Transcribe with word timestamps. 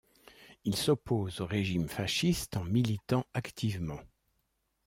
Il 0.63 0.75
s'oppose 0.75 1.41
au 1.41 1.45
régime 1.45 1.87
fasciste 1.87 2.57
en 2.57 2.63
militant 2.63 3.27
activement. 3.35 3.99